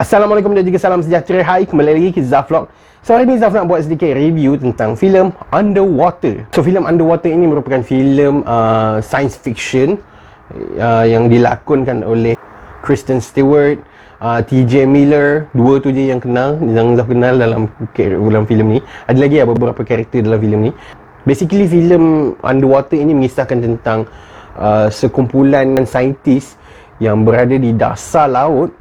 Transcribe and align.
Assalamualaikum 0.00 0.56
dan 0.56 0.64
juga 0.64 0.80
salam 0.80 1.04
sejahtera. 1.04 1.44
Hai, 1.44 1.68
kembali 1.68 1.92
lagi 1.92 2.08
ke 2.16 2.24
Zaf 2.24 2.48
Vlog. 2.48 2.72
So 3.04 3.12
hari 3.12 3.28
ni 3.28 3.36
Zaf 3.36 3.52
nak 3.52 3.68
buat 3.68 3.84
sedikit 3.84 4.16
review 4.16 4.56
tentang 4.56 4.96
filem 4.96 5.28
Underwater. 5.52 6.48
So 6.56 6.64
filem 6.64 6.88
Underwater 6.88 7.28
ini 7.28 7.44
merupakan 7.44 7.84
filem 7.84 8.40
uh, 8.48 9.04
science 9.04 9.36
fiction 9.36 10.00
uh, 10.80 11.04
Yang 11.04 11.36
dilakonkan 11.36 12.00
oleh 12.00 12.32
Kristen 12.80 13.20
Stewart 13.20 13.84
uh, 14.24 14.40
TJ 14.40 14.88
Miller 14.88 15.52
Dua 15.52 15.84
tu 15.84 15.92
je 15.92 16.08
yang 16.08 16.16
kenal 16.16 16.56
Yang 16.64 17.04
Zaf 17.04 17.06
kenal 17.12 17.34
dalam 17.36 17.68
dalam 18.00 18.44
filem 18.48 18.66
ni. 18.72 18.78
Ada 19.04 19.18
lagi 19.20 19.36
ya, 19.36 19.44
beberapa 19.44 19.84
karakter 19.84 20.24
dalam 20.24 20.40
filem 20.40 20.60
ni. 20.64 20.72
Basically 21.28 21.68
filem 21.68 22.32
Underwater 22.40 22.96
ini 22.96 23.12
mengisahkan 23.12 23.60
tentang 23.60 24.08
uh, 24.56 24.88
Sekumpulan 24.88 25.76
saintis 25.84 26.56
yang 27.04 27.20
berada 27.20 27.52
di 27.52 27.76
dasar 27.76 28.32
laut 28.32 28.72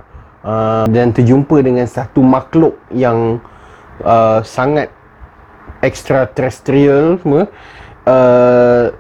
uh, 0.43 0.85
dan 0.89 1.11
terjumpa 1.11 1.59
dengan 1.63 1.87
satu 1.87 2.23
makhluk 2.23 2.77
yang 2.93 3.39
uh, 4.03 4.39
sangat 4.43 4.91
extraterrestrial 5.84 7.20
semua. 7.20 7.43
Uh, 8.07 8.91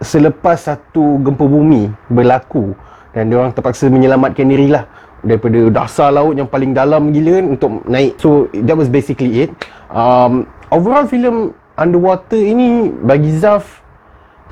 selepas 0.00 0.60
satu 0.60 1.20
gempa 1.24 1.44
bumi 1.48 1.88
berlaku 2.12 2.76
dan 3.16 3.32
dia 3.32 3.40
orang 3.40 3.52
terpaksa 3.56 3.88
menyelamatkan 3.88 4.44
diri 4.44 4.68
lah 4.68 4.84
daripada 5.24 5.72
dasar 5.72 6.12
laut 6.12 6.36
yang 6.36 6.46
paling 6.46 6.76
dalam 6.76 7.10
gila 7.10 7.56
untuk 7.56 7.80
naik. 7.88 8.20
So 8.20 8.52
that 8.52 8.76
was 8.76 8.92
basically 8.92 9.48
it. 9.48 9.50
Um, 9.88 10.46
overall 10.68 11.08
film 11.08 11.56
underwater 11.80 12.36
ini 12.36 12.92
bagi 12.92 13.32
Zaf 13.36 13.82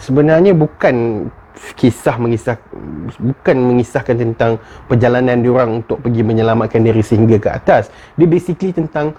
sebenarnya 0.01 0.57
bukan 0.57 1.29
kisah 1.75 2.19
mengisah 2.19 2.59
bukan 3.19 3.57
mengisahkan 3.57 4.19
tentang 4.19 4.59
perjalanan 4.91 5.39
diorang 5.39 5.83
untuk 5.83 6.03
pergi 6.03 6.27
menyelamatkan 6.27 6.83
diri 6.83 7.03
sehingga 7.03 7.39
ke 7.39 7.51
atas. 7.51 7.91
Dia 8.19 8.27
basically 8.27 8.75
tentang 8.75 9.15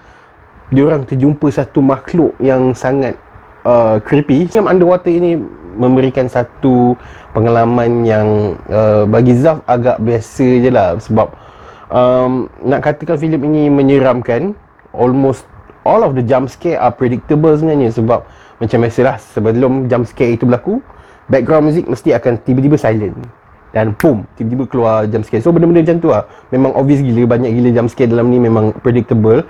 diorang 0.68 1.06
terjumpa 1.08 1.48
satu 1.48 1.80
makhluk 1.80 2.36
yang 2.42 2.76
sangat 2.76 3.16
uh, 3.64 3.96
creepy. 4.02 4.50
Film 4.50 4.68
underwater 4.68 5.10
ini 5.10 5.40
memberikan 5.76 6.28
satu 6.28 6.96
pengalaman 7.36 8.04
yang 8.04 8.56
uh, 8.72 9.04
bagi 9.04 9.36
Zaf 9.36 9.60
agak 9.68 10.00
biasa 10.00 10.46
je 10.64 10.70
lah 10.72 10.96
sebab 10.96 11.28
um, 11.92 12.48
nak 12.64 12.84
katakan 12.84 13.16
filem 13.20 13.42
ini 13.48 13.68
menyeramkan. 13.72 14.52
Almost 14.96 15.44
all 15.84 16.00
of 16.00 16.16
the 16.16 16.24
jump 16.24 16.48
scare 16.48 16.80
are 16.80 16.92
predictable 16.92 17.52
sebenarnya 17.52 17.92
sebab 17.92 18.24
macam 18.56 18.78
biasalah 18.80 19.20
sebelum 19.20 19.92
jump 19.92 20.08
scare 20.08 20.32
itu 20.32 20.48
berlaku 20.48 20.80
background 21.26 21.70
music 21.70 21.84
mesti 21.86 22.14
akan 22.14 22.42
tiba-tiba 22.42 22.76
silent. 22.78 23.14
Dan 23.74 23.92
boom 23.98 24.24
tiba-tiba 24.40 24.64
keluar 24.70 25.04
jump 25.10 25.26
scare. 25.28 25.44
So 25.44 25.52
benda-benda 25.52 25.84
macam 25.84 25.98
tu 26.00 26.08
lah. 26.08 26.24
Memang 26.48 26.72
obvious 26.72 27.04
gila 27.04 27.28
banyak 27.28 27.50
gila 27.52 27.70
jump 27.76 27.88
scare 27.92 28.08
dalam 28.08 28.32
ni 28.32 28.40
memang 28.40 28.72
predictable 28.80 29.44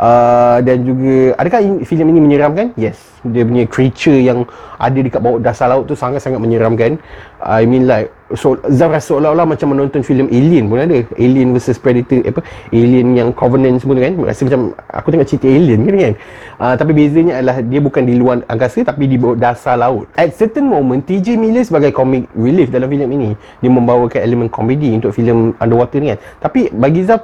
uh, 0.00 0.58
dan 0.64 0.82
juga 0.82 1.36
adakah 1.36 1.84
filem 1.84 2.16
ini 2.16 2.20
menyeramkan? 2.24 2.72
Yes. 2.74 2.96
Dia 3.20 3.44
punya 3.44 3.68
creature 3.68 4.16
yang 4.16 4.48
ada 4.80 4.96
dekat 4.96 5.20
bawah 5.20 5.36
dasar 5.36 5.68
laut 5.68 5.84
tu 5.84 5.92
sangat-sangat 5.92 6.40
menyeramkan. 6.40 6.96
I 7.36 7.68
mean 7.68 7.84
like 7.84 8.08
so 8.32 8.56
Zaf 8.72 8.88
rasa 8.88 9.12
seolah-olah 9.12 9.44
macam 9.44 9.76
menonton 9.76 10.00
filem 10.00 10.24
Alien 10.32 10.72
pun 10.72 10.80
ada. 10.80 11.04
Alien 11.20 11.52
versus 11.52 11.76
Predator 11.76 12.24
apa? 12.24 12.40
Alien 12.72 13.12
yang 13.12 13.28
Covenant 13.36 13.76
semua 13.76 14.00
kan? 14.00 14.16
Rasa 14.24 14.48
macam 14.48 14.72
aku 14.88 15.06
tengok 15.12 15.28
cerita 15.28 15.46
Alien 15.52 15.84
kan 15.84 15.94
kan? 16.00 16.14
Uh, 16.60 16.74
tapi 16.80 16.96
bezanya 16.96 17.44
adalah 17.44 17.60
dia 17.60 17.80
bukan 17.84 18.02
di 18.08 18.14
luar 18.16 18.40
angkasa 18.48 18.88
tapi 18.88 19.04
di 19.04 19.20
bawah 19.20 19.36
dasar 19.36 19.76
laut. 19.76 20.08
At 20.16 20.32
certain 20.32 20.64
moment 20.64 21.04
TJ 21.04 21.36
Miller 21.36 21.60
sebagai 21.60 21.92
comic 21.92 22.24
relief 22.32 22.72
dalam 22.72 22.88
filem 22.88 23.08
ini 23.20 23.28
dia 23.60 23.68
membawakan 23.68 24.20
elemen 24.24 24.48
komedi 24.48 24.96
untuk 24.96 25.12
filem 25.12 25.52
Underwater 25.60 26.00
ni 26.00 26.16
kan? 26.16 26.18
Tapi 26.40 26.72
bagi 26.72 27.04
Zaf 27.04 27.20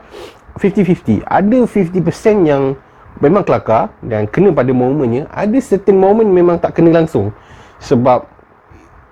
50-50 0.56 1.24
ada 1.24 1.56
50% 1.64 2.48
yang 2.48 2.76
memang 3.20 3.44
kelakar 3.44 3.92
dan 4.04 4.28
kena 4.28 4.52
pada 4.52 4.72
momennya 4.72 5.28
ada 5.32 5.56
certain 5.60 5.96
moment 5.96 6.28
memang 6.28 6.60
tak 6.60 6.76
kena 6.76 6.92
langsung. 6.92 7.32
Sebab 7.80 8.24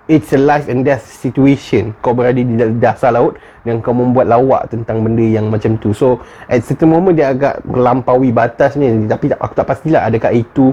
it's 0.05 0.33
a 0.33 0.39
life 0.39 0.69
and 0.69 0.85
death 0.85 1.05
situation. 1.05 1.93
Kau 2.01 2.13
berada 2.13 2.37
di 2.37 2.55
dasar 2.77 3.13
laut 3.13 3.37
dan 3.65 3.81
kau 3.81 3.93
membuat 3.93 4.29
lawak 4.29 4.69
tentang 4.69 5.01
benda 5.01 5.25
yang 5.25 5.49
macam 5.49 5.77
tu. 5.81 5.91
So 5.91 6.21
at 6.45 6.61
certain 6.61 6.93
moment 6.93 7.17
dia 7.17 7.33
agak 7.33 7.65
melampaui 7.65 8.29
batas 8.29 8.77
ni 8.77 9.09
tapi 9.09 9.33
aku 9.33 9.53
tak 9.57 9.65
pastilah 9.65 10.05
adakah 10.05 10.31
itu 10.33 10.71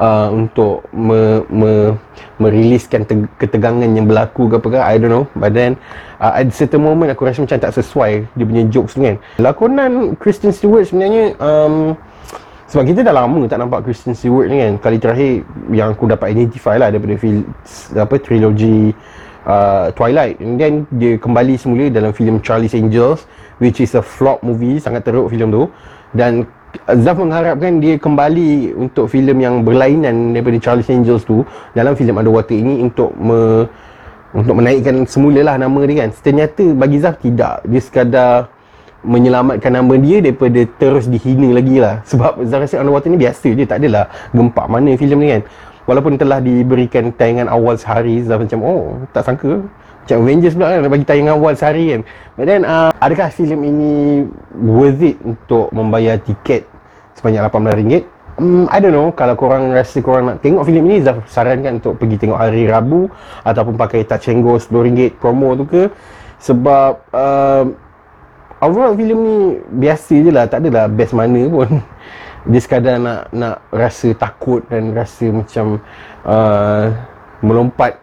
uh, 0.00 0.28
untuk 0.32 0.88
me, 0.96 1.44
me, 1.52 1.72
meriliskan 2.40 3.04
te, 3.04 3.28
ketegangan 3.36 3.86
yang 3.86 4.08
berlaku 4.08 4.48
ke 4.48 4.56
apa 4.56 4.68
ke. 4.72 4.78
I 4.80 4.96
don't 4.96 5.12
know. 5.12 5.24
But 5.36 5.52
then 5.52 5.76
uh, 6.16 6.40
at 6.40 6.48
certain 6.56 6.80
moment 6.80 7.12
aku 7.12 7.28
rasa 7.28 7.44
macam 7.44 7.60
tak 7.60 7.76
sesuai 7.76 8.24
dia 8.32 8.44
punya 8.48 8.64
jokes 8.72 8.96
tu 8.96 9.04
kan. 9.04 9.20
Lakonan 9.36 10.16
Kristen 10.16 10.56
Stewart 10.56 10.88
sebenarnya 10.88 11.36
um, 11.36 11.94
sebab 12.70 12.86
kita 12.86 13.02
dah 13.02 13.26
lama 13.26 13.50
tak 13.50 13.58
nampak 13.58 13.82
Kristen 13.82 14.14
Stewart 14.14 14.46
ni 14.46 14.62
kan. 14.62 14.78
Kali 14.78 15.02
terakhir 15.02 15.42
yang 15.74 15.90
aku 15.90 16.06
dapat 16.06 16.38
identify 16.38 16.78
lah 16.78 16.94
daripada 16.94 17.18
film 17.18 17.42
apa 17.98 18.14
trilogi 18.22 18.94
uh, 19.42 19.90
Twilight. 19.90 20.38
And 20.38 20.54
then 20.54 20.86
dia 20.94 21.18
kembali 21.18 21.58
semula 21.58 21.90
dalam 21.90 22.14
filem 22.14 22.38
Charlie's 22.38 22.78
Angels 22.78 23.26
which 23.58 23.82
is 23.82 23.98
a 23.98 24.02
flop 24.02 24.46
movie 24.46 24.78
sangat 24.78 25.02
teruk 25.02 25.34
filem 25.34 25.50
tu. 25.50 25.66
Dan 26.14 26.46
Zaf 26.86 27.18
mengharapkan 27.18 27.82
dia 27.82 27.98
kembali 27.98 28.78
untuk 28.78 29.10
filem 29.10 29.42
yang 29.42 29.66
berlainan 29.66 30.30
daripada 30.30 30.62
Charlie's 30.62 30.86
Angels 30.94 31.26
tu 31.26 31.42
dalam 31.74 31.98
filem 31.98 32.14
Underwater 32.14 32.54
ini 32.54 32.86
untuk 32.86 33.10
me, 33.18 33.66
untuk 34.30 34.54
menaikkan 34.54 35.02
semula 35.10 35.42
lah 35.42 35.58
nama 35.58 35.80
dia 35.90 36.06
kan. 36.06 36.14
Ternyata 36.14 36.70
bagi 36.78 37.02
Zaf 37.02 37.18
tidak. 37.18 37.66
Dia 37.66 37.80
sekadar 37.82 38.46
menyelamatkan 39.00 39.72
nama 39.72 39.94
dia 39.96 40.20
daripada 40.20 40.60
terus 40.76 41.08
dihina 41.08 41.56
lagi 41.56 41.80
lah. 41.80 42.04
Sebab 42.10 42.44
Zara 42.44 42.68
Syed 42.68 42.84
Underwater 42.84 43.08
ni 43.08 43.18
biasa 43.20 43.48
je 43.52 43.64
tak 43.64 43.80
adalah 43.80 44.08
gempak 44.32 44.66
mana 44.68 44.92
filem 44.96 45.18
ni 45.20 45.28
kan. 45.38 45.42
Walaupun 45.88 46.20
telah 46.20 46.38
diberikan 46.38 47.10
tayangan 47.16 47.50
awal 47.50 47.74
sehari 47.80 48.22
Zara 48.22 48.44
macam 48.44 48.60
oh 48.62 48.82
tak 49.10 49.24
sangka. 49.24 49.64
Macam 50.00 50.16
Avengers 50.24 50.54
pula 50.56 50.66
kan 50.72 50.80
bagi 50.88 51.06
tayangan 51.08 51.34
awal 51.36 51.52
sehari 51.56 51.84
kan. 51.96 52.00
But 52.36 52.44
then 52.48 52.62
uh, 52.68 52.90
adakah 53.00 53.28
filem 53.32 53.60
ini 53.64 53.92
worth 54.54 55.00
it 55.00 55.16
untuk 55.24 55.72
membayar 55.72 56.20
tiket 56.20 56.68
sebanyak 57.16 57.44
RM18 57.48 58.20
um, 58.40 58.64
I 58.72 58.78
don't 58.80 58.96
know. 58.96 59.12
Kalau 59.12 59.36
korang 59.36 59.70
rasa 59.70 60.00
korang 60.00 60.24
nak 60.32 60.38
tengok 60.40 60.64
filem 60.64 60.88
ini 60.88 60.96
Zaf 61.04 61.20
sarankan 61.28 61.78
untuk 61.78 62.00
pergi 62.00 62.16
tengok 62.16 62.38
hari 62.40 62.64
Rabu 62.64 63.12
ataupun 63.44 63.76
pakai 63.76 64.08
touch 64.08 64.32
and 64.32 64.40
go 64.40 64.56
RM10 64.56 65.20
promo 65.20 65.52
tu 65.54 65.68
ke. 65.68 65.92
Sebab 66.40 66.92
uh, 67.12 67.64
overall 68.60 68.94
filem 68.94 69.18
ni 69.18 69.36
biasa 69.80 70.14
je 70.20 70.30
lah 70.30 70.44
tak 70.46 70.64
adalah 70.64 70.86
best 70.86 71.16
mana 71.16 71.48
pun. 71.48 71.70
Dia 72.50 72.60
sekadar 72.60 72.96
nak 72.96 73.28
nak 73.36 73.60
rasa 73.68 74.16
takut 74.16 74.64
dan 74.72 74.96
rasa 74.96 75.28
macam 75.28 75.76
uh, 76.24 76.88
melompat 77.44 78.00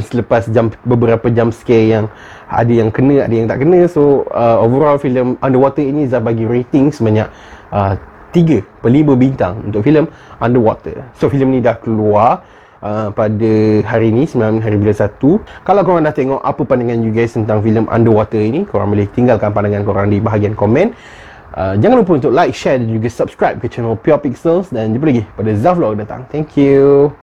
selepas 0.00 0.48
jam 0.48 0.72
beberapa 0.88 1.28
jam 1.28 1.52
scare 1.52 1.84
yang 1.84 2.04
ada 2.48 2.72
yang 2.72 2.88
kena 2.88 3.28
ada 3.28 3.34
yang 3.36 3.44
tak 3.44 3.60
kena. 3.60 3.84
So 3.84 4.24
uh, 4.32 4.64
overall 4.64 4.96
filem 4.96 5.36
Underwater 5.44 5.84
ini 5.84 6.08
Zah 6.08 6.24
bagi 6.24 6.48
rating 6.48 6.88
sebanyak 6.88 7.28
uh, 7.68 8.00
3 8.32 8.64
per 8.80 8.90
5 8.92 9.12
bintang 9.16 9.60
untuk 9.68 9.84
filem 9.84 10.08
Underwater. 10.40 11.04
So 11.20 11.28
filem 11.28 11.52
ni 11.52 11.60
dah 11.60 11.76
keluar 11.76 12.48
uh, 12.80 13.08
pada 13.12 13.52
hari 13.84 14.12
ni 14.12 14.24
9 14.24 14.60
hari 14.60 14.76
bulan 14.76 14.96
1 14.96 15.20
kalau 15.64 15.80
korang 15.84 16.02
dah 16.04 16.14
tengok 16.14 16.40
apa 16.40 16.62
pandangan 16.64 17.00
you 17.00 17.12
guys 17.12 17.32
tentang 17.32 17.60
filem 17.60 17.84
Underwater 17.88 18.40
ini 18.40 18.64
korang 18.66 18.92
boleh 18.92 19.08
tinggalkan 19.12 19.52
pandangan 19.52 19.82
korang 19.84 20.06
di 20.08 20.18
bahagian 20.18 20.56
komen. 20.56 20.96
Uh, 21.56 21.72
jangan 21.80 22.04
lupa 22.04 22.20
untuk 22.20 22.36
like, 22.36 22.52
share 22.52 22.76
dan 22.76 22.92
juga 22.92 23.08
subscribe 23.08 23.56
ke 23.56 23.72
channel 23.72 23.96
Pure 23.96 24.20
Pixels. 24.20 24.68
Dan 24.68 24.92
jumpa 24.92 25.08
lagi 25.08 25.22
pada 25.24 25.50
Zavlog 25.56 25.96
datang. 25.96 26.28
Thank 26.28 26.60
you 26.60 27.16